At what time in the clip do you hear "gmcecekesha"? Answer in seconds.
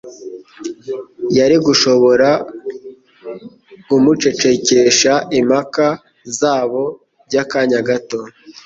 3.87-5.13